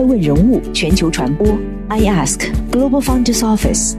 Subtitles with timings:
[0.00, 1.46] 爱问人物全球传播
[1.88, 3.98] ，I Ask Global Founders Office，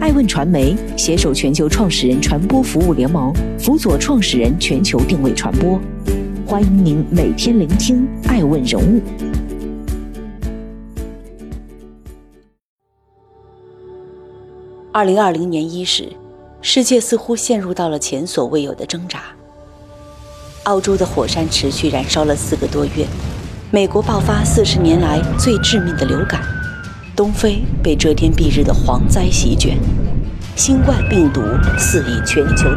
[0.00, 5.78] 爱问传媒携手全球创始人传播服务联盟，辅佐创始人全球定位传播。
[6.46, 9.02] 欢迎您每天聆听爱问人物。
[14.90, 16.14] 二零二零年伊始，
[16.62, 19.24] 世界似乎陷入到了前所未有的挣扎。
[20.62, 23.06] 澳洲的火山持续燃烧了四个多月，
[23.72, 26.40] 美国爆发四十年来最致命的流感，
[27.16, 29.76] 东非被遮天蔽日的蝗灾席卷，
[30.54, 31.42] 新冠病毒
[31.76, 32.68] 肆意全球。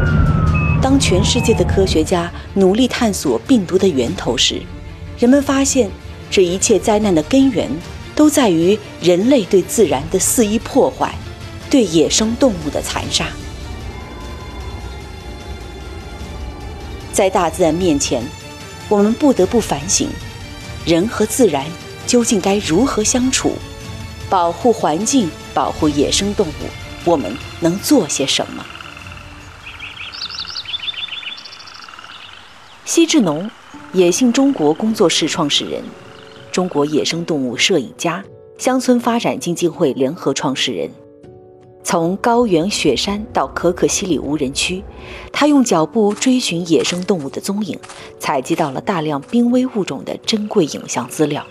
[0.81, 4.64] 当全世界的科学家努力探索病毒的源头时，
[5.20, 5.91] 人们发现，
[6.31, 7.70] 这一切灾难的根源
[8.16, 11.14] 都在于人类对自然的肆意破坏。
[11.70, 13.28] 对野生动物的残杀，
[17.14, 18.23] 在大自然面前，
[18.90, 20.08] 我们不得不反省：
[20.90, 21.64] 人和自然
[22.08, 23.54] 究竟该如何相处？
[24.28, 26.66] 保护环境，保护野生动物，
[27.06, 28.66] 我们能做些什么？
[32.86, 33.48] 奚志农，
[33.94, 35.84] 野性中国工作室创始人，
[36.52, 38.24] 中国野生动物摄影家，
[38.58, 40.90] 乡村发展基金会联合创始人。
[41.83, 44.83] 从高原雪山到可可西里无人区，
[45.31, 47.80] 他用脚步追寻野生动物的踪影，
[48.19, 51.44] 采集到了大量濒危物种的珍贵影像资料。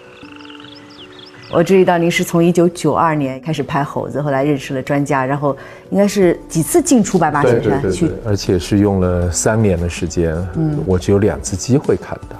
[1.51, 5.57] 我注意到您是从一九九二年开始拍猴子，后来认识了专家，然后
[5.91, 10.37] 应该是几次进出白马雪山去，而且是用了三年的时间。
[10.57, 12.37] 嗯，我只有两次机会看到。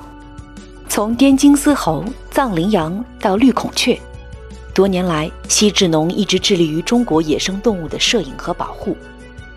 [0.91, 3.99] 从滇金丝猴、藏羚羊到绿孔雀。
[4.79, 8.97] 多年来，奚志农一直致力于中国野生动物的摄影和保护，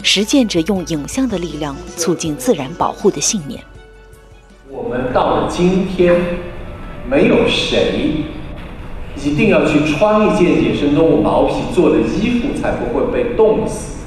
[0.02, 3.61] 实践着用影像的力量促进自然保护的信念。
[4.67, 6.19] 我们到了今天，
[7.08, 8.23] 没有谁
[9.23, 13.99] 一定要去穿一件野生动物毛皮做的衣服才不会被冻死，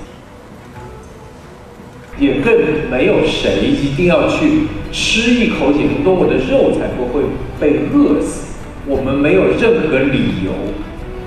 [2.19, 7.23] 也更没有谁一定要去吃一口野生动物的肉才不会
[7.61, 8.57] 被饿死。
[8.85, 10.51] 我们没有任何理由。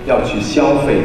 [0.08, 1.04] 要去消费。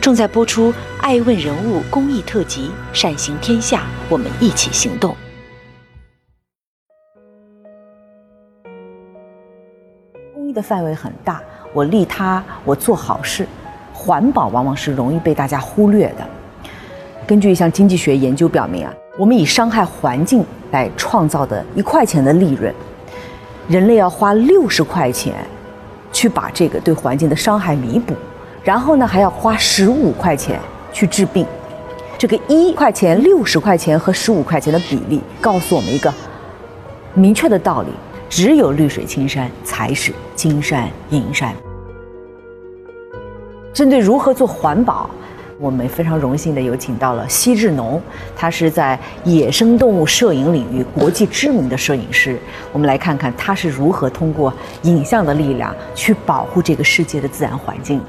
[0.00, 5.14] 正在播出《爱问人物》公益特辑，善行天下，我们一起行动。
[10.32, 11.42] 公益的范围很大，
[11.72, 13.44] 我利他，我做好事，
[13.92, 16.24] 环保往往是容易被大家忽略的。
[17.26, 22.72] 根据一项经济学研究表明啊，我们以伤害环境来创造的一块钱的利润，
[23.68, 25.34] 人类要花六十块钱。
[26.12, 28.14] 去把这个对环境的伤害弥补，
[28.62, 30.60] 然后呢，还要花十五块钱
[30.92, 31.46] 去治病。
[32.18, 36.12] 这个一块钱、六十块钱和十五块钱的比例，告诉我们一个
[37.14, 37.88] 明确的道理：
[38.28, 41.54] 只有绿水青山才是金山银山。
[43.72, 45.08] 针对如何做环保。
[45.60, 48.00] 我们非常荣幸地有请到了奚志农，
[48.34, 52.38] 他是在野生动物摄影领域国际知名的摄影师。
[52.72, 54.50] 我们来看看他是如何通过
[54.84, 58.04] 影像的力量去保护这个世界的自然环境的。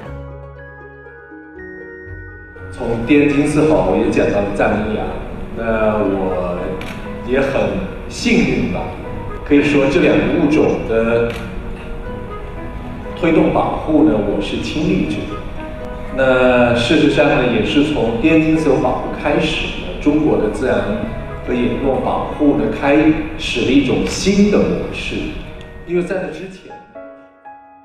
[2.72, 5.06] 从滇金丝猴也讲到了藏羚羊，
[5.54, 6.56] 那我
[7.28, 7.60] 也很
[8.08, 8.80] 幸运吧，
[9.46, 11.30] 可以说这两个物种的
[13.20, 15.16] 推动保护呢，我是亲历者。
[16.14, 19.66] 那事实上呢，也是从滇金丝猴保护开始，
[20.02, 20.76] 中国的自然
[21.46, 22.96] 和野动物保护呢，开
[23.38, 25.16] 始了一种新的模式。
[25.86, 26.70] 因为在那之前，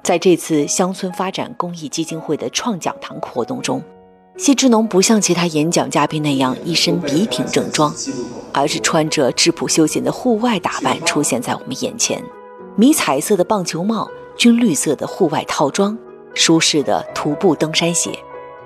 [0.03, 3.81] 在这次乡村发展公益基金会的创讲堂活动中，
[4.35, 7.93] 谢志农不像其他演讲嘉宾那样一身笔挺正装，
[8.53, 12.21] 而是穿着质朴休闲的户外打扮出现在我们眼前，
[12.75, 15.97] 迷彩色的棒球帽，军绿色的户外套装。
[16.37, 18.11] 舒适的徒步登山鞋，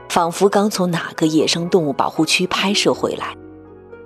[0.10, 3.34] 仿佛刚从哪个野生动物保护区拍摄回来。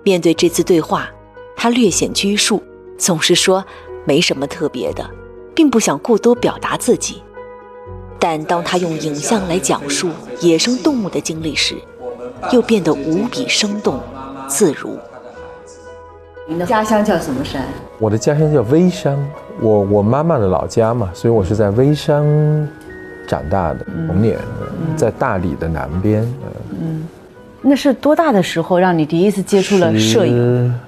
[0.03, 1.09] 面对这次对话，
[1.57, 2.61] 他略显拘束，
[2.95, 3.65] 总是说
[4.05, 5.03] 没什么特别的，
[5.55, 7.23] 并不想过多表达自己。
[8.19, 11.75] 但当他用影像来讲述野生动物的经历时，
[12.51, 13.99] 又变得无比生动
[14.47, 14.97] 自如。
[16.47, 17.65] 您的家乡叫什么山？
[17.97, 19.17] 我的家乡叫微山，
[19.59, 22.23] 我我妈妈的老家嘛，所以我是在微山。
[23.27, 24.37] 长大的童年
[24.95, 26.21] 在大理的南边。
[26.79, 27.07] 嗯，
[27.61, 30.79] 那是多大的时候让你第一次接触了摄影？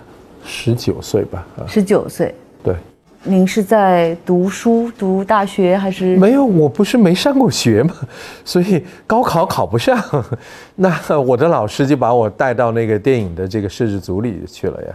[0.46, 1.46] 十九岁吧。
[1.68, 2.34] 十九岁。
[2.64, 2.76] 对。
[3.24, 6.16] 您是在读书读大学还是？
[6.16, 7.94] 没有，我不是没上过学嘛，
[8.46, 10.02] 所以高考考不上。
[10.76, 14.90] 那我的老师就把我带到那个电影的这个摄制组里去了呀。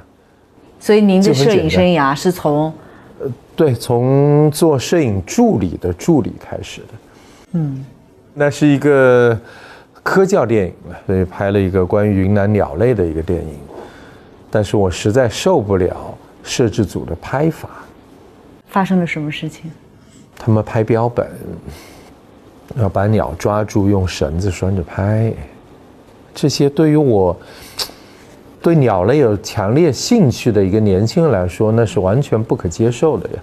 [0.80, 2.72] 所以您的摄影生涯是从
[3.54, 6.94] 对，从做摄影助理的助理开始的。
[7.52, 7.84] 嗯，
[8.34, 9.38] 那是一个
[10.02, 13.54] 科教电影了，所以拍了一个关于云南鸟类的一个电影。
[14.50, 17.68] 但是我实在受不了摄制组的拍法。
[18.66, 19.70] 发生了什么事情？
[20.36, 21.28] 他们拍标本，
[22.76, 25.32] 要把鸟抓住，用绳子拴着拍。
[26.34, 27.36] 这些对于我
[28.60, 33.36] 对鸟类有强烈兴趣的一个年轻人来说，那是完全不可接受的呀。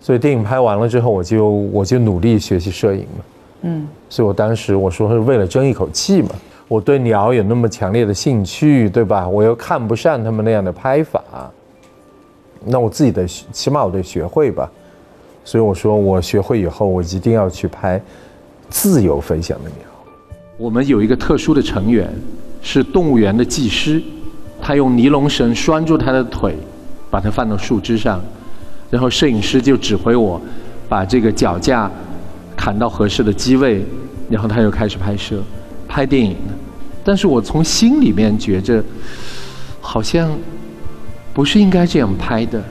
[0.00, 3.24] 所以电影拍完了之后，我就我就努力学习摄影嘛。
[3.62, 6.30] 嗯，所以我当时我说是为了争一口气嘛。
[6.66, 9.28] 我对鸟有那么强烈的兴趣，对吧？
[9.28, 11.20] 我又看不上他们那样的拍法，
[12.64, 14.70] 那我自己的起码我得学会吧。
[15.44, 18.00] 所以我说我学会以后，我一定要去拍
[18.68, 19.88] 自由飞翔的鸟。
[20.56, 22.08] 我们有一个特殊的成员，
[22.62, 24.00] 是动物园的技师，
[24.62, 26.54] 他用尼龙绳拴住他的腿，
[27.10, 28.20] 把它放到树枝上。
[28.90, 30.40] 然后摄影师就指挥我，
[30.88, 31.90] 把这个脚架
[32.56, 33.84] 砍到合适的机位，
[34.28, 35.42] 然后他又开始拍摄，
[35.88, 36.36] 拍电影。
[37.04, 38.82] 但是我从心里面觉着，
[39.80, 40.30] 好像
[41.32, 42.62] 不是应该这样拍的。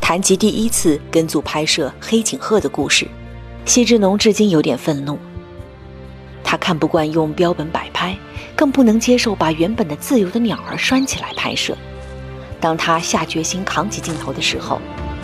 [0.00, 3.06] 谈及第一次跟组拍摄黑颈鹤的故事，
[3.64, 5.18] 谢志农至今有点愤怒。
[6.42, 8.16] 他看不惯用标本摆拍，
[8.56, 11.76] 更不能接受把原本的自由的鸟儿拴起来拍摄。
[12.60, 14.80] 当他下决心扛起镜头的时候，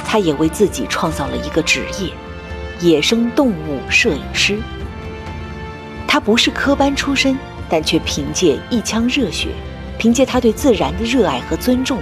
[0.07, 2.11] 他也为自己创造了一个职业——
[2.81, 4.59] 野生动物摄影师。
[6.09, 7.39] 他不是科班出身，
[7.69, 9.49] 但却凭借一腔热血，
[9.99, 11.99] 凭借他对自然的热爱和尊重，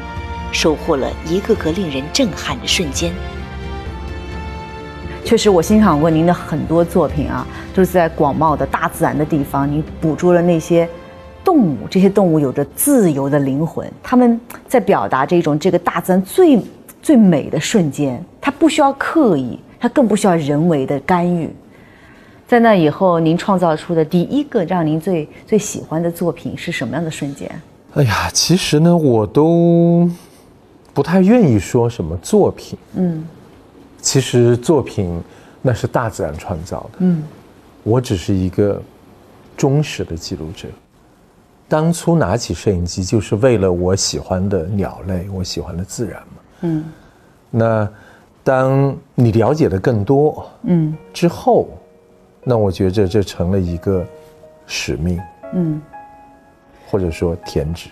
[0.52, 3.12] 收获了一个个令人震撼的瞬间。
[5.24, 7.44] 确实，我欣赏过您的很多作品啊，
[7.74, 10.88] 都是在广袤的大自然的地方，你捕捉了那些。
[11.44, 16.58] 动物这些动物有着自由的灵魂，他们在表达这种这个大自然最
[17.02, 21.48] 最美的瞬间，它不需要刻意，它更不需要人为的干预。
[22.46, 27.50] 在那以后，您创造出的第一个让您最最喜欢的作品是什么样的瞬间？
[27.94, 30.08] 哎呀，其实呢，我都
[30.92, 32.78] 不太愿意说什么作品。
[32.94, 33.26] 嗯，
[34.00, 35.20] 其实作品
[35.62, 36.98] 那是大自然创造的。
[36.98, 37.22] 嗯，
[37.82, 38.80] 我只是一个
[39.56, 40.68] 忠实的记录者。
[41.66, 46.42] 当初拿起摄影机就是为了我喜欢的鸟类，我喜欢的自然嘛。
[46.60, 46.84] 嗯，
[47.50, 47.88] 那
[48.42, 51.68] 当你了解的更多，嗯，之后，
[52.42, 54.06] 那我觉着这成了一个
[54.66, 55.18] 使命，
[55.54, 55.80] 嗯，
[56.86, 57.88] 或者说天职。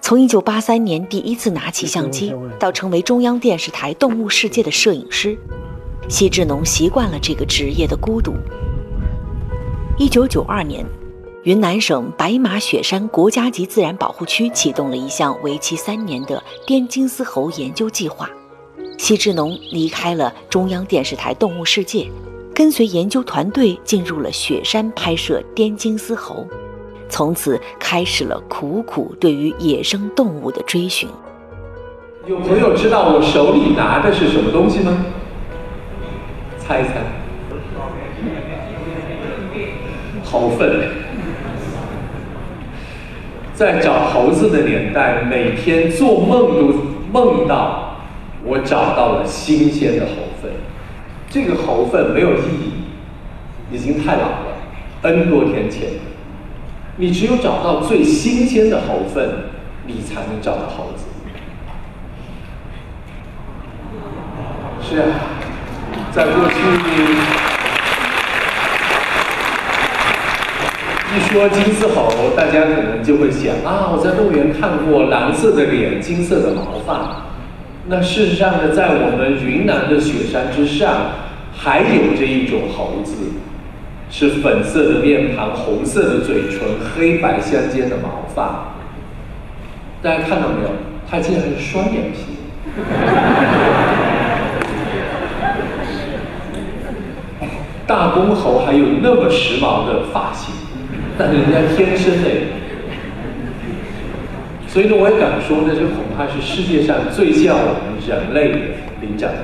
[0.00, 5.38] 从一九八三年第一次拿起相机，到成为中央电视台《动物世界》的摄影师，
[6.08, 8.34] 西志农习惯了这个职业的孤独。
[9.96, 10.84] 一九九二年。
[11.44, 18.30] 云南省白马雪山国家级自然保护区启动了一项为期三年的滇金丝猴研究计划。
[18.96, 22.04] 西志农离开了中央电视台《动物世界》，
[22.54, 26.46] 跟随研究团队进入了雪山拍摄滇金丝猴，
[27.10, 31.06] 从此开始了苦苦对于野生动物的追寻。
[32.26, 35.04] 有朋友知道我手里拿的是什么东西吗？
[36.58, 37.02] 猜一猜。
[40.24, 41.03] 猴粪。
[43.54, 46.74] 在找猴子的年代，每天做梦都
[47.12, 47.98] 梦到
[48.44, 50.12] 我找到了新鲜的猴
[50.42, 50.50] 粪。
[51.30, 54.56] 这个猴粪没有意义，已经太老了
[55.02, 55.82] ，N 多天前。
[56.96, 59.30] 你只有找到最新鲜的猴粪，
[59.86, 61.04] 你才能找到猴子。
[64.82, 65.06] 是啊，
[66.12, 67.53] 在过去。
[71.14, 77.26] 一说金丝猴，大家可能就会想啊，我在动物园看过蓝色的脸、金色的毛发。
[77.86, 81.12] 那事实上呢，在我们云南的雪山之上，
[81.56, 83.14] 还有这一种猴子，
[84.10, 86.62] 是粉色的面庞、红色的嘴唇、
[86.96, 88.74] 黑白相间的毛发。
[90.02, 90.70] 大家看到没有？
[91.08, 92.34] 它竟然是双眼皮。
[97.86, 100.52] 大公猴还有那么时髦的发型。
[101.16, 102.30] 但是人家天生的，
[104.66, 108.58] 所以呢，我也敢说那，这恐怕是世界上最像我们人类的
[109.00, 109.38] 灵长类。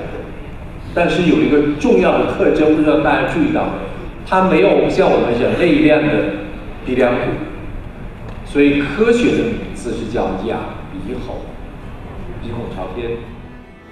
[0.92, 3.90] 但是有一个重要的特征，不知道大家注意到没有？
[4.26, 6.12] 它没有像我们人类一样的
[6.84, 7.20] 鼻梁骨，
[8.44, 10.56] 所以科学的名字是叫亚
[10.92, 11.42] 鼻猴，
[12.42, 13.10] 鼻孔朝天。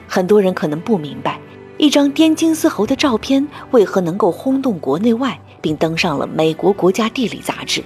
[0.08, 1.38] 很多人可能不明白，
[1.76, 5.38] 一张滇金丝猴的照片为何能够轰动国内外。
[5.60, 7.82] 并登上了美国国家地理杂志。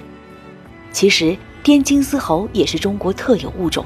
[0.91, 3.85] 其实，滇金丝猴也是中国特有物种。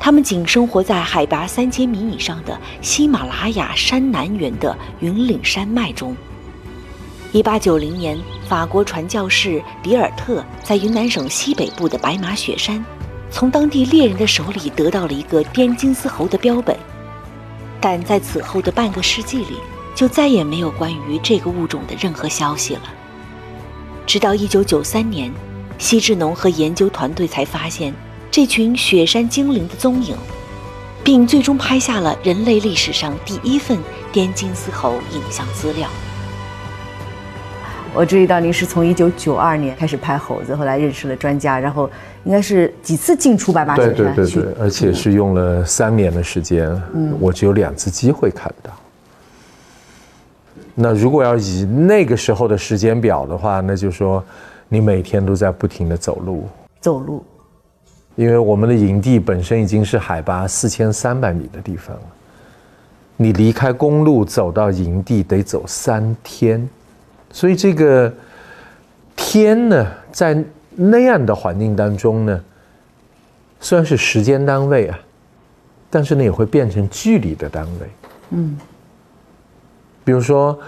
[0.00, 6.14] 它们仅生活在海拔三千米以上的喜马拉雅山南缘的云岭山脉中。
[7.32, 8.18] 一八九零年，
[8.48, 12.84] 法国传教士比尔特在云南省西北部的白马雪山，
[13.30, 16.76] 从当地猎人的手里得到了一个滇金丝猴的标本，
[17.80, 19.56] 但在此后的半个世纪里，
[19.94, 22.82] 就再也没有关于这个物种的任何消息了。
[24.06, 25.32] 直到一九九三年，
[25.78, 27.92] 西志农和研究团队才发现
[28.30, 30.16] 这群雪山精灵的踪影，
[31.02, 33.78] 并最终拍下了人类历史上第一份
[34.12, 35.88] 滇金丝猴影像资料。
[37.94, 41.88] 我注意到您是从一九九二年开始拍猴子，后来认识了专家，然后
[42.24, 43.94] 应该是几次进出白马雪山？
[43.94, 46.68] 对对对对，而且是用了三年的时间。
[46.92, 48.70] 嗯，我只有两次机会看到。
[50.74, 54.22] 那如果要以那个时候的时间表的话，那就说
[54.68, 56.48] 你每天都在不停的走路。
[56.80, 57.24] 走路，
[58.16, 62.02] 因为我们的营地本身已经是海拔四千三百米的地方了，
[63.16, 66.68] 你离开公路走到营地得走三天。
[67.30, 68.12] 所以这个
[69.16, 72.44] 天呢，在那样的环境当中呢，
[73.60, 74.98] 虽然是时间单位啊，
[75.88, 77.88] 但是呢也会变成距离的单位。
[78.30, 78.58] 嗯，
[80.04, 80.58] 比如说，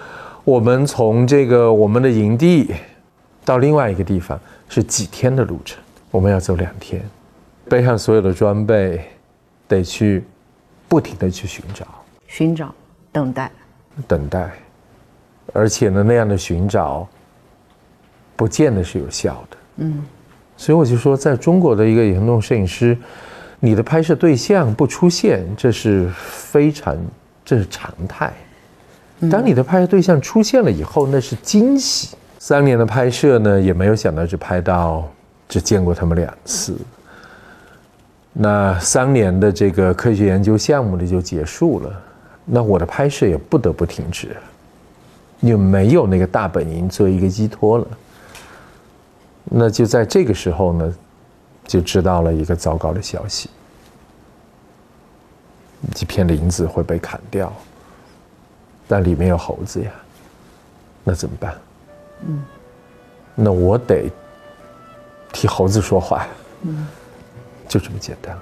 [0.44, 2.74] 我们从这个我们的营地
[3.44, 5.78] 到另外一个地方是几天的路程，
[6.10, 7.02] 我们要走两天，
[7.68, 9.04] 背上所有的装备，
[9.68, 10.24] 得去
[10.88, 11.86] 不停的去寻找，
[12.26, 12.74] 寻找，
[13.12, 13.50] 等待，
[14.08, 14.50] 等待。
[15.52, 17.06] 而且呢，那样的寻找，
[18.34, 19.56] 不见得是有效的。
[19.76, 20.02] 嗯，
[20.56, 22.96] 所以我就说，在中国的一个行动摄影师，
[23.60, 26.96] 你的拍摄对象不出现，这是非常，
[27.44, 28.32] 这是常态。
[29.30, 32.16] 当你的拍摄对象出现了以后，那是惊喜。
[32.38, 35.08] 三年的拍摄呢，也没有想到只拍到，
[35.48, 36.76] 只见过他们两次。
[38.32, 42.02] 那三年的这个科学研究项目呢，就结束了。
[42.44, 44.36] 那我的拍摄也不得不停止。
[45.42, 47.86] 就没有那个大本营做一个依托了，
[49.44, 50.94] 那就在这个时候呢，
[51.66, 53.48] 就知道了一个糟糕的消息：
[55.94, 57.52] 几片林子会被砍掉，
[58.88, 59.90] 但里面有猴子呀，
[61.02, 61.58] 那怎么办？
[62.26, 62.42] 嗯，
[63.34, 64.10] 那我得
[65.32, 66.26] 替猴子说话，
[66.62, 66.86] 嗯，
[67.68, 68.38] 就这么简单。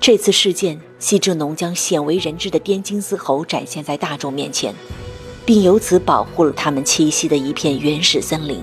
[0.00, 4.74] 这次事件，西志农将鲜为人知的滇金丝猴展现在大众面前，
[5.44, 8.62] 并由此保护了他们栖息的一片原始森林。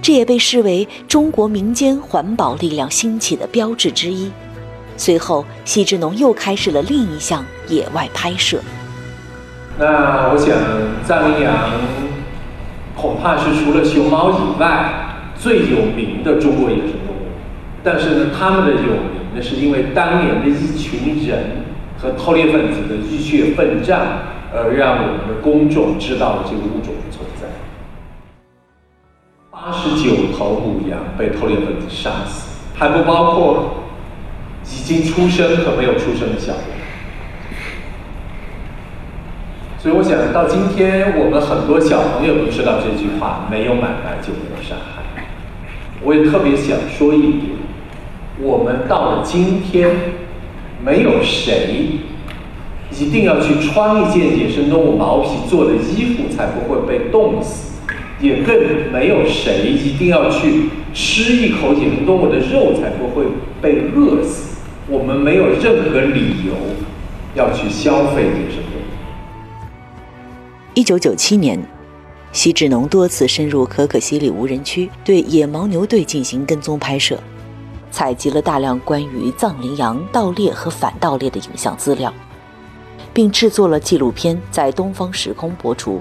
[0.00, 4.30] 这也被视为中国民间环保力量兴起的标志之一。
[4.96, 8.62] 随后，西志农又开始了另一项野外拍摄。
[9.78, 10.56] 那我想，
[11.04, 11.54] 藏羚羊
[12.96, 14.92] 恐怕是除了熊猫以外
[15.36, 17.30] 最有名的中国野生动物。
[17.84, 19.18] 但是呢，它们的有名。
[19.34, 21.64] 那是因为当年的一群人
[21.96, 24.00] 和偷猎分子的浴血奋战，
[24.52, 27.46] 而让我们的公众知道了这个物种的存在。
[29.52, 33.84] 八十九头母羊被偷猎分子杀死，还不包括
[34.64, 36.77] 已经出生和没有出生的小羊。
[39.88, 45.24] 所以我想到今天，我们很多小朋友都知道这句话：没有买卖就没有杀害。
[46.02, 47.44] 我也特别想说一点。
[48.38, 49.88] 我们到了今天，
[50.84, 52.00] 没有谁
[52.90, 57.80] 一定要去穿一件野生动物毛皮做的衣服才不会被冻死，
[58.20, 63.24] 也更没有谁一定要去吃一口野生动物的肉才不会
[63.62, 64.58] 被饿死。
[64.86, 66.52] 我们没有任何理由
[67.34, 68.67] 要去消费野生动物。
[70.78, 71.60] 一九九七年，
[72.30, 77.18] 西智农多次深入可可西里无人区，对野牦牛队进行跟踪拍摄。
[77.90, 82.14] 采集了大量关于藏羚羊盗猎和反盗猎的影像资料，
[83.12, 86.00] 并制作了纪录片，在东方时空播出。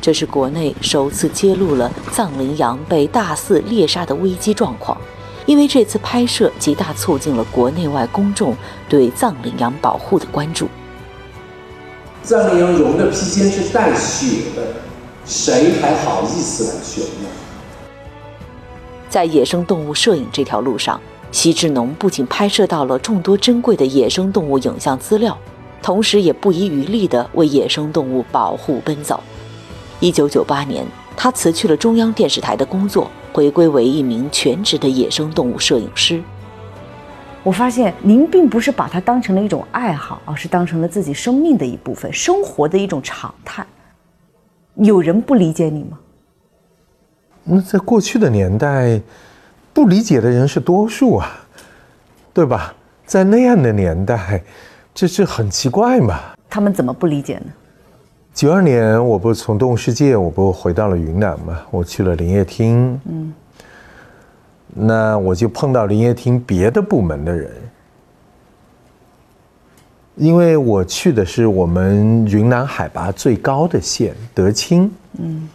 [0.00, 4.96] 这是国内首次揭露了藏羚羊被大肆猎杀的危机状况，
[5.44, 8.56] 因为这次拍摄极大促进了国内外公众
[8.88, 10.68] 对藏羚羊保护的关注。
[12.26, 14.60] 藏羚羊绒的披肩是带血的，
[15.24, 17.30] 谁还好意思来炫耀？
[19.08, 25.38] 在野生动物摄影这条路上，西志农不仅拍摄到了众多珍贵的野生动物影像资料，
[25.80, 29.22] 同时也不遗余力地为野生动物保护奔走。
[30.00, 30.84] 一九九八年，
[31.16, 36.20] 他辞去了中央电视台的工作，回归为一名全职的野生动物摄影师。
[37.46, 43.64] 我发现您并不是把它当成了一种爱好，而是当成了自己生命的一部分，生活的一种常态。
[44.74, 45.96] 有人不理解你吗？
[47.44, 49.00] 那在过去的年代，
[49.72, 51.46] 不理解的人是多数啊，
[52.34, 52.74] 对吧？
[53.06, 54.42] 在那样的年代，
[54.92, 56.18] 这是很奇怪嘛。
[56.50, 57.52] 他们怎么不理解呢？
[58.34, 63.32] 九二年，我不从动物世界，我不回到了云南嘛，我去了林业厅，嗯，
[64.74, 67.50] 那我就碰到林业厅别的部门的人，
[70.16, 75.48] 因为我去的是我们云南海拔最高的县德清，嗯，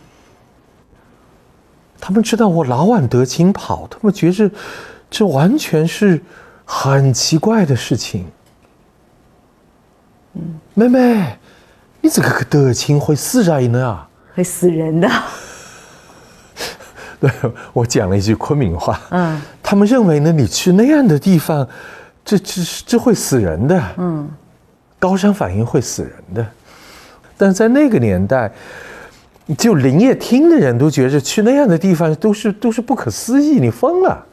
[1.99, 4.49] 他们知道我老往德清跑，他们觉着
[5.09, 6.21] 这完全是
[6.65, 8.25] 很奇怪的事情，
[10.33, 11.37] 嗯，妹妹。
[12.03, 14.09] 你这个德清会死人的啊！
[14.33, 15.07] 会死人的。
[17.21, 17.31] 对，
[17.71, 18.99] 我讲了一句昆明话。
[19.11, 19.41] 嗯。
[19.63, 21.65] 他们认为呢，你去那样的地方，
[22.25, 23.81] 这这这会死人的。
[23.95, 24.29] 嗯。
[24.99, 26.45] 高山反应会死人的，
[27.35, 28.51] 但是在那个年代，
[29.57, 34.23] 就林业厅的人都觉着去那样的地方都是都是不可思议，你疯了。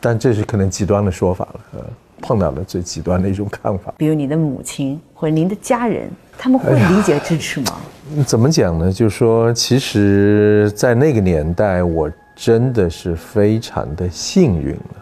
[0.00, 1.80] 但这是可能极端的说法了，呃，
[2.22, 3.92] 碰到了最极端的一种看法。
[3.98, 6.08] 比如你的母亲或者您的家人。
[6.38, 7.78] 他们会理解支持吗？
[8.26, 8.90] 怎么讲呢？
[8.90, 14.96] 就是说，其实，在那个年代，我真的是非常的幸运了。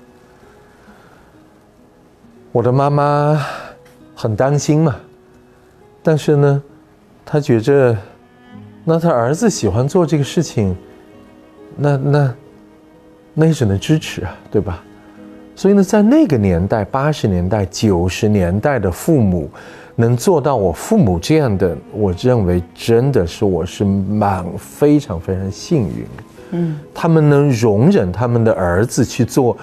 [2.52, 3.40] 我的妈妈
[4.14, 4.96] 很担心嘛，
[6.02, 6.62] 但是呢，
[7.24, 7.96] 她觉着，
[8.84, 10.76] 那她儿子喜欢做这个事情，
[11.74, 12.34] 那那
[13.32, 14.84] 那也只能支持啊，对吧？
[15.60, 19.50] 所以呢，在那个年代，八十年代、九十年代的父母。
[19.96, 26.06] 能做到我父母这样的，我认为真的是我是蛮非常非常幸运。
[26.52, 29.54] 嗯，他们能容忍他们的儿子去做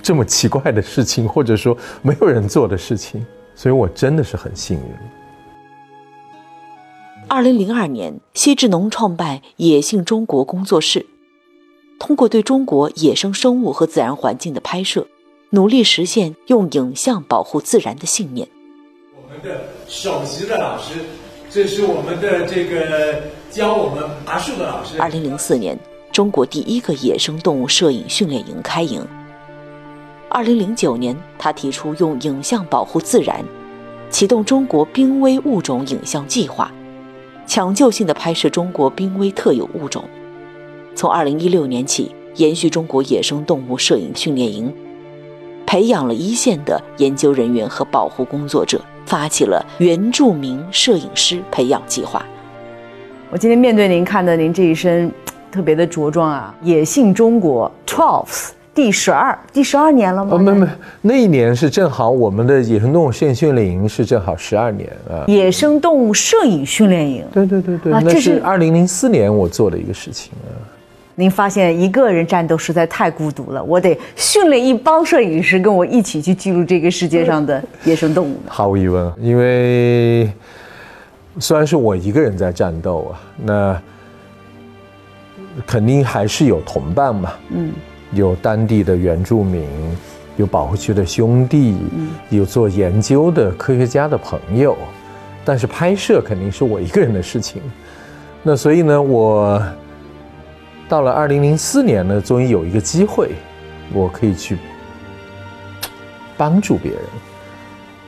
[0.00, 3.22] 这么奇怪的事情，或者说没有人做的事情，
[3.54, 4.84] 所以我真的是很幸运。
[7.28, 11.04] 二零零二年，谢志农创办野性中国工作室，
[12.00, 15.06] 通过对中国野生生物和自然环境的拍摄，
[15.50, 18.48] 努力实现用影像保护自然的信念。
[19.14, 20.94] 我们的首席的老师，
[21.50, 24.98] 这是我们的这个教我们爬树的老师。
[24.98, 25.78] 二零零四年，
[26.10, 29.06] 中国第一个野生动物摄影训练营开营。
[30.30, 33.44] 二零零九年，他提出用影像保护自然，
[34.08, 36.72] 启动中国濒危物种影像计划，
[37.46, 40.02] 抢救性的拍摄中国濒危特有物种。
[40.94, 44.72] 从二零一六年起，延续中国野生动物摄影训练营，
[45.66, 48.80] 培养了一线的研究人员和保护工作者。
[49.06, 52.24] 发起了原住民摄影师培养计划。
[53.28, 55.10] 我今天面对您，看到您这一身
[55.50, 56.54] 特别的着装啊！
[56.62, 60.36] 野性中国 Twelve 第十二第十二年了吗？
[60.36, 60.66] 哦没没，
[61.02, 65.24] 那一年是正好我们的野生动物摄影训练营是正好十二年啊。
[65.26, 70.54] 野生动物摄影训练营，对对对对，那是二零零四年我做的一个事情啊。
[71.20, 78.40] 您发现一个人战斗实在太孤独了，我得训练一帮摄影师跟我一起去记录这个世界上的 野生动物。
[78.48, 80.32] 毫无疑问，因为
[81.38, 83.82] 虽然是我一个人在战斗啊，那
[85.66, 87.70] 肯定还是有同伴嘛，嗯，
[88.12, 89.68] 有当地的原住民，
[90.38, 91.76] 有保护区的兄弟，
[92.30, 94.74] 有做研究的科学家的朋友，
[95.44, 97.60] 但是拍摄肯定是我一个人的事情。
[98.42, 99.62] 那所以呢，我。
[100.90, 103.30] 到了二零零四年呢，终于有一个机会，
[103.92, 104.58] 我可以去
[106.36, 107.00] 帮助别人，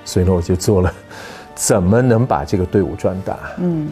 [0.04, 0.92] 所以呢，我就做了
[1.54, 3.38] 怎么能把这个队伍壮大。
[3.58, 3.86] 嗯，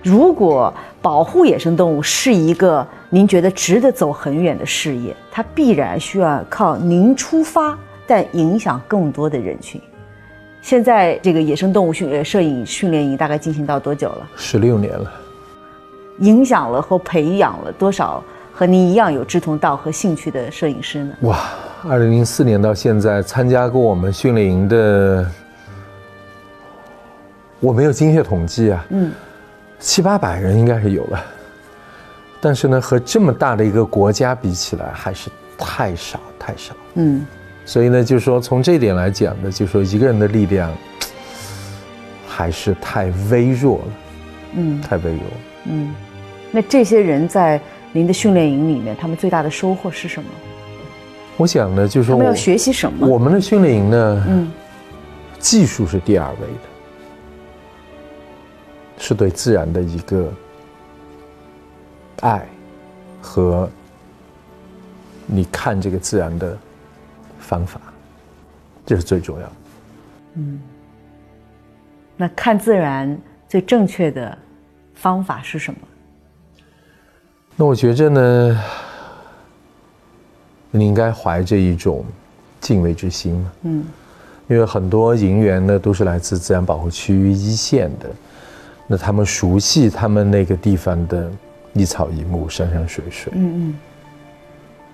[0.00, 0.72] 如果
[1.02, 9.80] 保护野生动物是一个您觉得值得走很远的事业，它必然需要靠您出发，但影响更多的人群。
[10.62, 14.28] 现在这个野生动物训呃摄影训练营大概进行到多久了？
[14.36, 15.12] 十六年了。
[16.18, 18.22] 影响了和培养了多少
[18.52, 21.14] 和您一样有志同道合兴趣的摄影师呢？
[21.22, 21.50] 哇，
[21.88, 25.28] 二零零四年到现在参加过我们训练营的，
[27.58, 29.10] 我没有精确统计啊，嗯，
[29.80, 31.24] 七八百人应该是有了，
[32.40, 37.26] 但是呢，和这么大的一个国家比起来，还是太少太少，嗯，
[37.64, 40.70] 所以呢，就是说从这点来讲呢，就是说一个人的力量
[42.28, 43.84] 还是太微弱了，
[44.54, 45.22] 嗯，太微弱，
[45.66, 45.94] 嗯。
[46.50, 47.60] 那这些人在
[47.92, 50.28] 您的训练营里面，他们最大的收获是什么？
[51.36, 53.06] 我想呢，就是说我们要学习什么？
[53.06, 54.52] 我们的训练营呢，嗯，
[55.40, 56.68] 技术是第二位的，
[58.98, 60.32] 是对自然的一个
[62.20, 62.46] 爱
[63.20, 63.68] 和
[65.26, 66.56] 你看这个自然的
[67.40, 67.80] 方法，
[68.86, 69.52] 这是最重要的。
[70.34, 70.60] 嗯，
[72.16, 74.38] 那看自然最正确的
[75.04, 75.80] 方法是什么？
[77.56, 78.60] 那我觉着呢，
[80.70, 82.02] 你应该怀着一种
[82.58, 83.52] 敬畏之心嘛。
[83.64, 83.84] 嗯，
[84.48, 88.08] 因为很多银员呢都是来自自然保护区一线的，
[88.86, 91.30] 那他们熟悉他们那个地方的
[91.74, 93.30] 一草一木、山山水水。
[93.36, 93.74] 嗯嗯。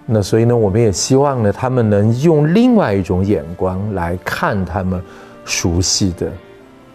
[0.06, 5.00] 那所以呢，我们也希望呢，他们能用另外一种眼光来看他们
[5.44, 6.32] 熟悉的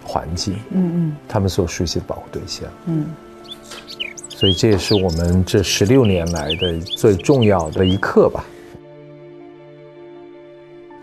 [0.06, 0.54] 环境。
[0.70, 1.16] 嗯嗯。
[1.28, 2.70] 他们所熟悉的保护对象。
[2.86, 3.08] 嗯。
[4.30, 8.46] 所以这也是我们这十六年来的最重要的一课吧。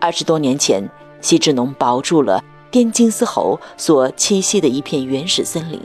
[0.01, 0.89] 二十多年前，
[1.21, 5.81] 西志农保住了滇金丝猴所栖息的一片原始森林。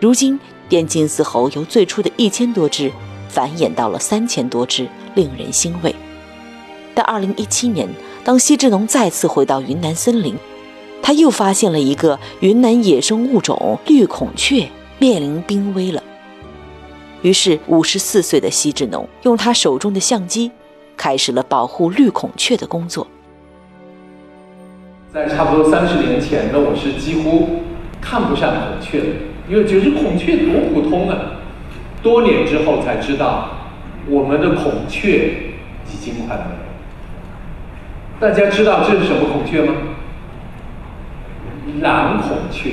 [0.00, 2.90] 如今，滇金丝猴由最初的一千多只
[3.28, 5.94] 繁衍到了三千多只，令人欣慰。
[6.94, 7.88] 但二零一七年，
[8.24, 10.34] 当西志农再次回到云南森林，
[11.10, 14.68] 他又发现了一个云南野生物种绿孔雀
[15.00, 16.00] 面临濒危了。
[17.22, 20.52] 于是，五十四岁的西志农用他手中的相机，
[20.96, 23.04] 开始了保护绿孔雀的工作。
[25.12, 27.64] 在差不多三十年前呢，我是几乎
[28.00, 29.06] 看不上孔雀的，
[29.48, 31.16] 因为觉得孔雀多普通啊。
[32.04, 33.50] 多年之后才知道，
[34.08, 35.32] 我们的孔雀
[35.92, 36.60] 已经快没了。
[38.20, 39.74] 大家知道这是什么孔雀吗？
[41.80, 42.70] 蓝孔雀，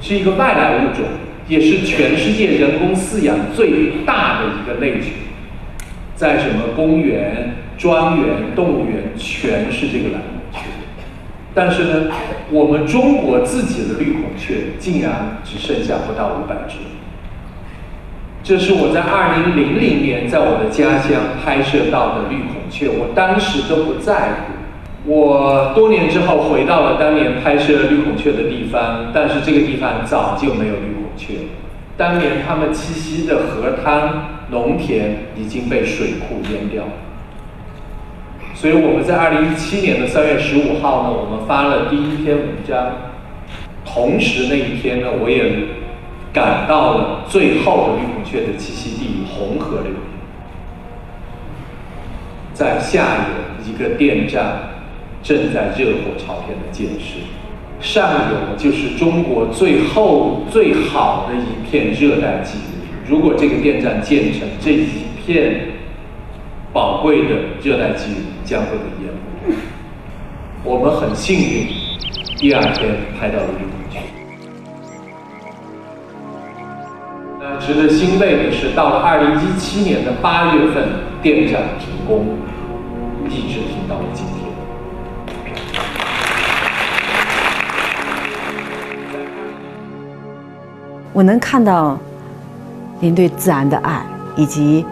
[0.00, 1.04] 是一个外来物种。
[1.48, 5.14] 也是全世界人工饲养最大的一个类群，
[6.14, 10.66] 在什么公园、庄园、动物园，全是这个蓝孔雀。
[11.54, 12.12] 但是呢，
[12.50, 16.76] 我们中国自己的绿孔雀竟然只剩下不到五百只。
[18.44, 24.57] 这是我在二零零零年在我的家乡拍摄到的绿孔雀，我当时都不在乎。
[25.08, 31.34] 我多年之后回到了当年拍摄绿孔雀的地方，但是这个地方早就没有绿孔雀。
[31.96, 36.84] 当年它们栖息的河滩、农田已经被水库淹掉。
[38.54, 42.92] 所以我们在二零一七年的三月十五号呢，我们发了第一篇文章。
[43.86, 45.54] 同时那一天呢，我也
[46.34, 49.96] 赶到了最后的绿孔雀的栖息地红河流域，
[52.52, 54.76] 在下游一个电站。
[55.22, 57.18] 正在热火朝天的建设，
[57.80, 62.88] 上游就是中国最后最好的一片热带季雨林。
[63.08, 64.86] 如果这个电站建成，这一
[65.24, 65.60] 片
[66.72, 69.54] 宝贵的热带季雨林将会被淹没。
[70.64, 71.66] 我们很幸运，
[72.36, 74.00] 第二天拍到了绿孔雀。
[77.40, 80.84] 那值得欣慰的是，到了二零一七年的八月份，
[81.22, 82.26] 电站停工，
[83.28, 84.37] 一直停到了今天。
[91.18, 91.98] 我能看到
[93.00, 94.86] 您对自然的爱，以及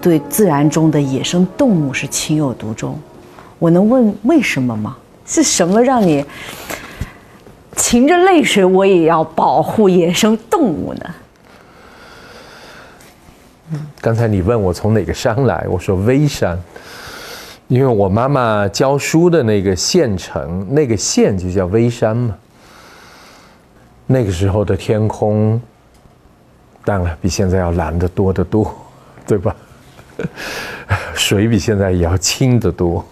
[0.00, 2.98] 对自然中的野生动物是情有独钟。
[3.58, 4.96] 我能问为什么吗？
[5.26, 6.24] 是什么让你
[7.76, 11.04] 噙着泪水，我也要保护野生动物呢？
[14.00, 16.58] 刚才你问我从哪个山来，我说微山，
[17.68, 22.34] 因为我妈妈教书的那个县城，那个县就叫微山嘛。
[24.06, 25.60] 那个时候的天空，
[26.84, 28.74] 当然比现在要蓝得多得多，
[29.26, 29.54] 对吧？
[31.14, 33.04] 水比现在也要清得多。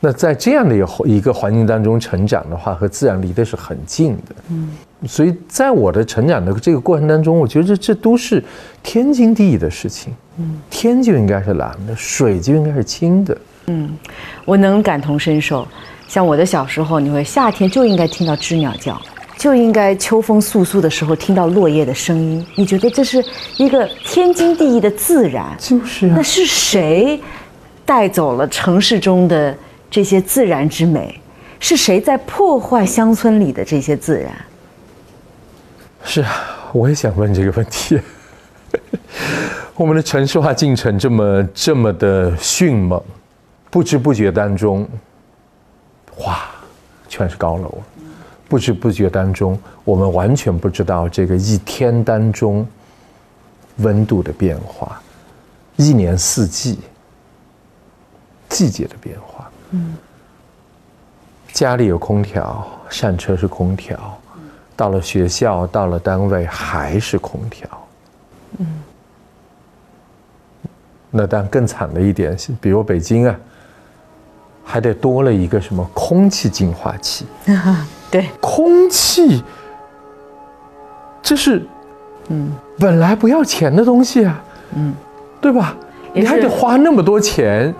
[0.00, 4.34] 那在这样的一个环境当中成长的话，和自然离得是很近的。
[4.50, 4.68] 嗯，
[5.06, 8.44] 所以在我的成长的这个过程当中，我觉得这都是
[8.82, 10.12] 天经地义的事情。
[10.36, 13.38] 嗯，天就应该是蓝的，水就应该是清的。
[13.68, 13.96] 嗯，
[14.44, 15.66] 我能感同身受。
[16.06, 19.00] 像我的小时候，你会夏天就应该听到知鸟叫。
[19.36, 23.22] 就应该秋风簌簌的时候听到落叶的声音，你觉得这是
[23.56, 25.54] 一个天经地义的自然？
[25.58, 26.14] 就是啊。
[26.16, 27.20] 那是谁
[27.84, 29.54] 带走了城市中的
[29.90, 31.20] 这些自然之美？
[31.60, 34.32] 是谁在破坏乡村里的这些自然？
[36.04, 37.98] 是啊，我也想问这个问题。
[39.74, 43.02] 我们的城市化进程这么这么的迅猛，
[43.70, 44.88] 不知不觉当中，
[46.18, 46.44] 哇，
[47.08, 47.78] 全是高楼。
[48.54, 52.64] 不知不觉当中，我们完全不知道这个一天当中
[53.78, 55.02] 温度的变化，
[55.74, 56.78] 一年四季
[58.48, 59.50] 季节的变化。
[59.72, 59.96] 嗯，
[61.52, 63.98] 家里有空调，上车是空调，
[64.76, 67.68] 到了学校，到了单位还是空调。
[68.58, 68.66] 嗯，
[71.10, 73.36] 那但更惨的一点是，比如北京啊，
[74.64, 77.26] 还得多了一个什么空气净化器。
[78.14, 79.42] 对，空气，
[81.20, 81.60] 这是，
[82.28, 84.40] 嗯，本来不要钱的东西啊，
[84.76, 84.94] 嗯，
[85.40, 85.74] 对吧？
[86.12, 87.74] 你还得花那么多钱，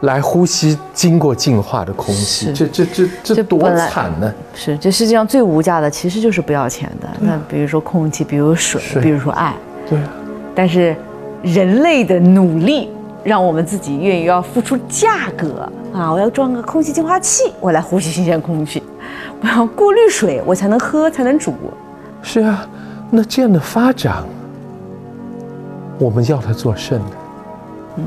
[0.00, 4.32] 来呼吸经过净化的空气，这这这这多惨呢！
[4.54, 7.06] 是，这世界上最无价的其实就是不要钱的。
[7.20, 9.54] 那比如说空气，比如水，比如说爱。
[9.90, 9.98] 对。
[10.54, 10.96] 但是，
[11.42, 12.88] 人类的努力
[13.22, 16.10] 让我们自己愿意要付出价格啊！
[16.10, 18.80] 我要装个空气净化器，我来呼吸新鲜空气；
[19.40, 21.54] 我要过滤水，我才能喝，才能煮。
[22.22, 22.66] 是啊，
[23.10, 24.24] 那这样的发展，
[25.98, 27.10] 我们要它做甚呢？
[27.96, 28.04] 嗯。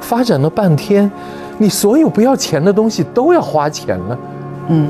[0.00, 1.10] 发展了半天，
[1.58, 4.18] 你所有不要钱的东西都要花钱了，
[4.68, 4.88] 嗯，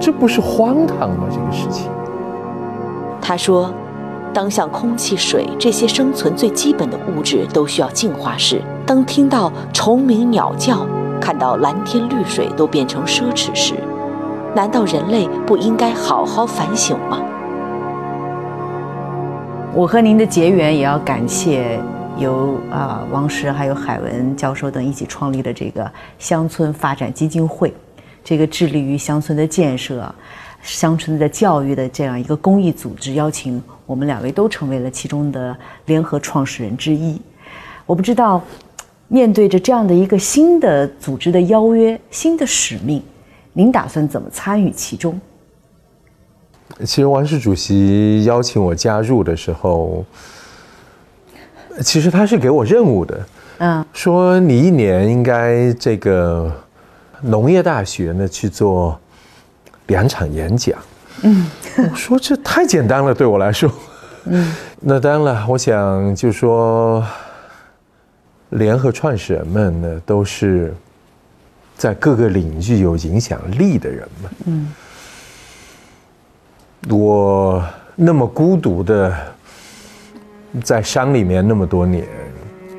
[0.00, 1.26] 这不是荒唐吗？
[1.30, 1.88] 这个事情。
[3.20, 3.72] 他说，
[4.34, 10.84] 当像空气、水这些生存最基本的物质都需要净化时，当听到虫鸣鸟叫、
[11.20, 13.74] 看到蓝天绿水都变成奢侈时，
[14.54, 17.22] 难道人类不应该好好反省吗？
[19.74, 21.80] 我和您的结缘也要感谢。
[22.18, 27.72] 由啊王石还有海文教授等一起创立的这个乡村发展基金会，
[28.22, 30.14] 这个致力于乡村的建设、
[30.62, 37.18] 乡村的教育的这样一个公益组织，邀请我们两位都成为了其中的联合创始人之一。
[37.86, 38.42] 我不知道，
[39.08, 43.02] 面对着这样的一个新的组织的邀约、新的使命，
[43.52, 45.20] 您打算怎么参与其中？
[46.80, 50.04] 其实王石主席邀请我加入的时候。
[51.80, 56.54] 其实他是给我任务的，嗯，说你一年应该这个
[57.22, 59.00] 农业大学呢去做
[59.86, 60.78] 两场演讲，
[61.22, 61.50] 嗯，
[61.90, 63.72] 我说这太简单了，对我来说，
[64.26, 67.02] 嗯，那当然了，我想就说
[68.50, 70.74] 联合创始人们呢都是
[71.76, 74.72] 在各个领域有影响力的人们，嗯，
[76.88, 79.14] 我那么孤独的。
[80.62, 82.06] 在山里面那么多年，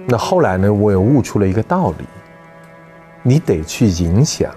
[0.05, 0.71] 那后来呢？
[0.71, 2.05] 我也悟出了一个道理：
[3.23, 4.53] 你得去影响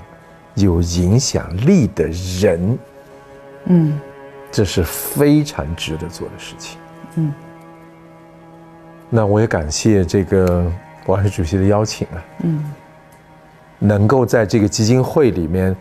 [0.55, 2.07] 有影响力的
[2.38, 2.79] 人，
[3.64, 3.99] 嗯，
[4.53, 6.79] 这是非常值得做的事情。
[7.14, 7.33] 嗯，
[9.09, 10.70] 那我也感谢这个
[11.07, 12.62] 王石主席的邀请啊，嗯，
[13.79, 15.75] 能够在这个基金会里面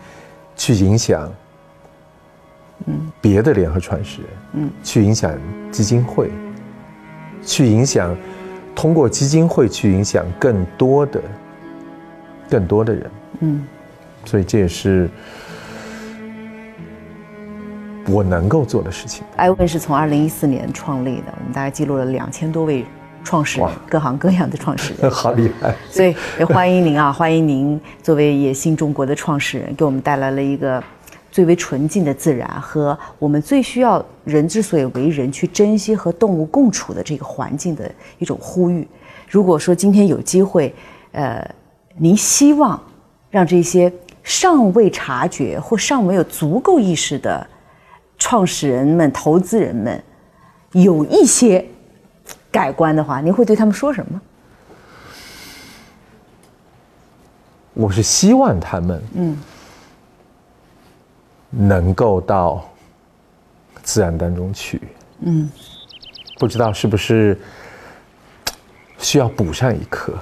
[0.54, 1.32] 去影响，
[2.86, 5.32] 嗯，别的联合创始人，嗯，去影响
[5.70, 6.30] 基金会。
[7.42, 8.16] 去影响，
[8.74, 11.22] 通过基金会去影响更多的、
[12.50, 13.10] 更多的人。
[13.40, 13.64] 嗯，
[14.24, 15.08] 所以这也是
[18.08, 19.24] 我能够做的事情。
[19.36, 22.84] 艾问是从二零一四年创立的，我们大概记录了两千多位
[23.26, 25.74] 创始人，各行各样的创始人， 好厉害！
[25.90, 30.82] 所以也 欢迎您啊，欢迎您作为野心中国的创始人，给我们带来了一个。
[31.28, 38.88] 最为纯净的自然和我们最需要人之所以为人去珍惜和动物共处的这个环境的一种呼吁。
[39.28, 40.74] 如果说今天有机会，
[41.12, 41.46] 呃，
[41.98, 42.82] 您希望
[43.28, 47.46] 让这些尚未察觉或尚没有足够意识的
[48.16, 50.02] 创始人们、投资人们
[50.72, 51.62] 有一些
[52.56, 54.18] 改观的话，您会对他们说什么？
[57.74, 59.38] 我是希望他们，嗯。
[61.50, 62.66] 能够到
[63.82, 64.80] 自然当中去，
[65.20, 65.50] 嗯，
[66.38, 67.38] 不知道是不是
[68.98, 70.18] 需要补上一课，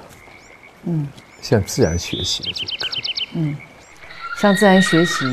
[0.84, 1.08] 嗯，
[1.40, 2.86] 向自然学习的这一课，
[3.34, 3.56] 嗯，
[4.36, 5.24] 向自然学习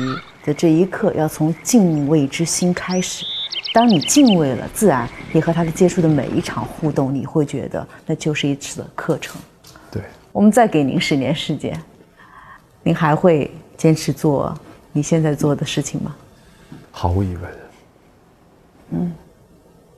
[0.44, 3.24] 的这一刻要从敬畏之心开始。
[3.72, 9.40] 当你敬畏了自然，你和他的接触的每一场互动，你会觉得那就是一次课程。
[9.90, 11.80] 对，我们再给您十年时间，
[12.82, 14.54] 您还会坚持做？
[14.92, 16.14] 你现在做的事情吗？
[16.90, 17.50] 毫无疑问。
[18.90, 19.14] 嗯，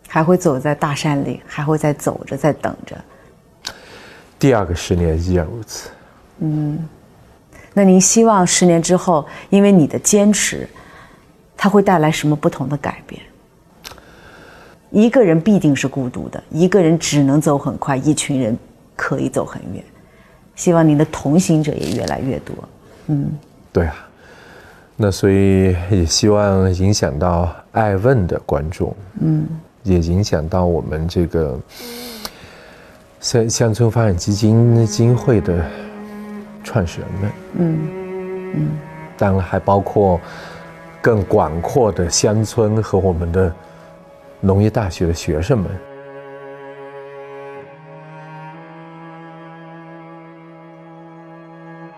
[0.06, 2.96] 还会走在大山里，还会在走着，在等着。
[4.38, 5.90] 第二个十年依然如此。
[6.38, 6.88] 嗯，
[7.72, 10.68] 那您希望十年之后，因为你的坚持，
[11.56, 13.20] 它会带来什么不同的改变？
[14.94, 18.56] 一个人必定是孤独的，一个人只能走很快，一群人
[18.94, 19.82] 可以走很远。
[20.54, 22.54] 希望您的同行者也越来越多。
[23.08, 23.36] 嗯，
[23.72, 24.08] 对啊。
[24.96, 29.44] 那所以也希望影响到爱问的观众，嗯，
[29.82, 31.58] 也影响到我们这个
[33.20, 35.66] 乡乡村发展基金基金会的
[36.62, 37.78] 创始人们，嗯
[38.54, 38.68] 嗯，
[39.18, 40.20] 当然还包括
[41.02, 43.52] 更广阔的乡村和我们的
[44.44, 45.70] 农业大学的学生们。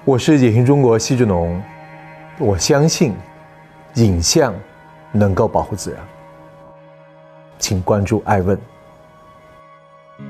[0.05, 1.61] 我是野心中国西志农。
[2.39, 3.13] 我相信，
[3.95, 4.55] 影像
[5.11, 6.01] 能够保护自然。
[7.59, 8.57] 请关注爱问。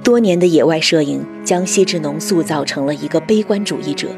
[0.02, 4.08] 多年的野外摄影将西志农塑造成了一个悲观主义者，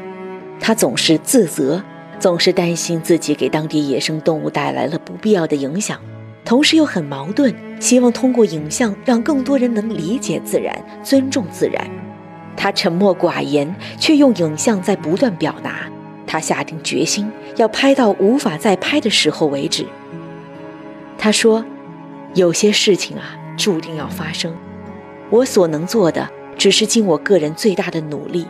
[0.57, 1.83] 他总是自责，
[2.17, 5.99] 总是担心自己给当地野生动物带来了不必要的影响，
[6.45, 11.89] 同时又很矛盾，希望通过影像让更多人能理解自然、尊重自然。
[12.55, 15.89] 他沉默寡言，却用影像在不断表达。
[16.27, 19.85] 他下定决心要拍到无法再拍的时候为止。
[21.17, 21.65] 他说
[22.35, 24.53] ：“有些事情啊，注定要发生。
[25.29, 28.45] 我所能做的，只是尽我个人最大的努力。”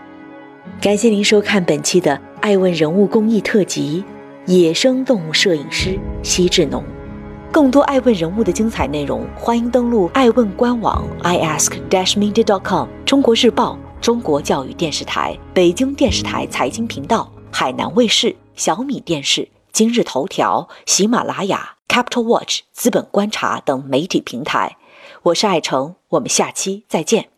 [0.82, 4.04] 感谢您收看本期的《爱问人物公益特辑》，
[4.52, 6.84] 野生动物摄影师西志农。
[7.52, 21.76] 更多爱问人物的精彩内容，欢迎登录爱问官网 iask-media.com、中国日报、中国教育电视台、北京电视台财经频道、海南卫视、小米电视、今日头条、喜马拉雅。
[21.90, 24.78] Capital Watch 资本观察等媒体平台，
[25.24, 27.30] 我是爱成，我们下期再见。